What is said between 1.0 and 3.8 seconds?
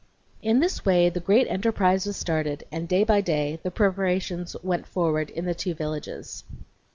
the great enterprise was started, and day by day the